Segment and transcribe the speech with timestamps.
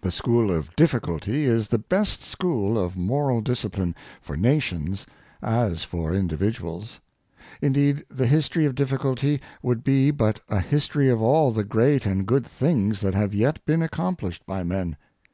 [0.00, 5.04] The school of Difficulty is the best school of moral discipline, for nations
[5.42, 7.00] as for individuals.
[7.60, 12.24] Indeed, the history of difficulty would be but a history of all the great and
[12.26, 14.96] good things that have yet been accomplished by men.